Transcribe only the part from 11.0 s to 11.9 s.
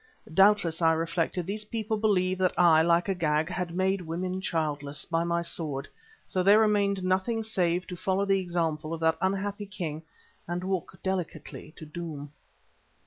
"delicately" to